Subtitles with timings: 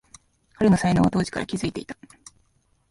[0.55, 1.95] 彼の才能は当時から気づいていた